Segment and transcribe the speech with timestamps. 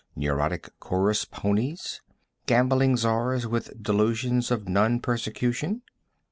[0.15, 2.01] Neurotic chorus ponies?
[2.47, 5.83] Gambling czars with delusions of non persecution?